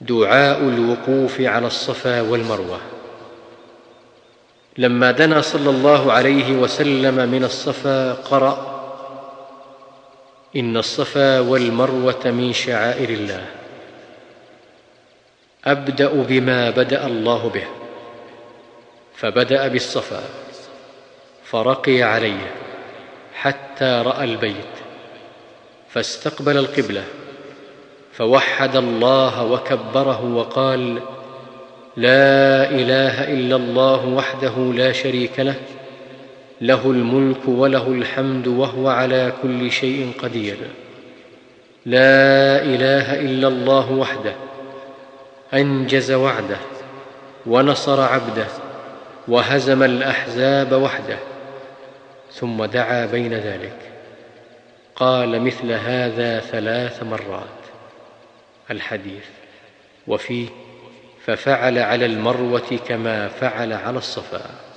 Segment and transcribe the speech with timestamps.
[0.00, 2.80] دعاء الوقوف على الصفا والمروة.
[4.78, 8.74] لما دنا صلى الله عليه وسلم من الصفا قرأ
[10.56, 13.46] إن الصفا والمروة من شعائر الله.
[15.64, 17.66] أبدأ بما بدأ الله به.
[19.16, 20.22] فبدأ بالصفا.
[21.44, 22.50] فرقي عليه
[23.34, 24.74] حتى رأى البيت.
[25.90, 27.04] فاستقبل القبلة.
[28.16, 30.98] فوحد الله وكبره وقال
[31.96, 35.54] لا إله إلا الله وحده لا شريك له
[36.60, 40.56] له الملك وله الحمد وهو على كل شيء قدير.
[41.86, 44.32] لا إله إلا الله وحده
[45.54, 46.56] أنجز وعده
[47.46, 48.46] ونصر عبده
[49.28, 51.18] وهزم الأحزاب وحده
[52.32, 53.78] ثم دعا بين ذلك.
[54.96, 57.64] قال مثل هذا ثلاث مرات.
[58.70, 59.24] الحديث.
[60.06, 60.48] وفيه
[61.26, 64.73] ففعل على المروة كما فعل على الصفا.